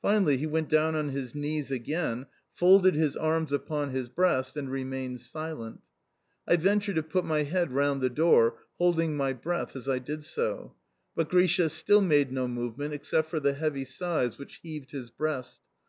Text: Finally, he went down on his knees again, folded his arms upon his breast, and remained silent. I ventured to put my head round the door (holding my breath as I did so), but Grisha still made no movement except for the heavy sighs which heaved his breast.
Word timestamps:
Finally, 0.00 0.36
he 0.36 0.46
went 0.46 0.68
down 0.68 0.94
on 0.94 1.08
his 1.08 1.34
knees 1.34 1.72
again, 1.72 2.26
folded 2.52 2.94
his 2.94 3.16
arms 3.16 3.50
upon 3.52 3.90
his 3.90 4.08
breast, 4.08 4.56
and 4.56 4.70
remained 4.70 5.18
silent. 5.18 5.80
I 6.46 6.54
ventured 6.54 6.94
to 6.94 7.02
put 7.02 7.24
my 7.24 7.42
head 7.42 7.72
round 7.72 8.00
the 8.00 8.08
door 8.08 8.58
(holding 8.78 9.16
my 9.16 9.32
breath 9.32 9.74
as 9.74 9.88
I 9.88 9.98
did 9.98 10.24
so), 10.24 10.76
but 11.16 11.28
Grisha 11.28 11.68
still 11.68 12.00
made 12.00 12.30
no 12.30 12.46
movement 12.46 12.94
except 12.94 13.28
for 13.28 13.40
the 13.40 13.54
heavy 13.54 13.82
sighs 13.82 14.38
which 14.38 14.60
heaved 14.62 14.92
his 14.92 15.10
breast. 15.10 15.60